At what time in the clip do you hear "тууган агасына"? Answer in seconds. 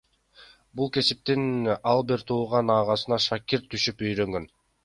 2.31-3.23